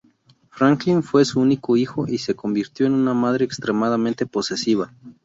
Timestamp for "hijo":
1.77-2.07